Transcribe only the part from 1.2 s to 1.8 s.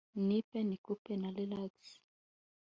na Relax